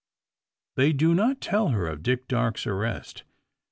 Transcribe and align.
They 0.77 0.93
do 0.93 1.13
not 1.13 1.41
tell 1.41 1.67
her 1.67 1.85
of 1.85 2.01
Dick 2.01 2.27
Darke's 2.27 2.65
arrest. 2.65 3.23